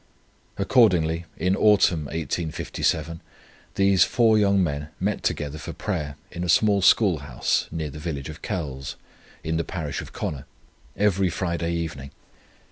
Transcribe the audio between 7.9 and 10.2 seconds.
the village of Kells, in the parish of